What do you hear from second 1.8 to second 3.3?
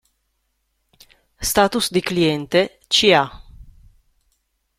di cliente: ca.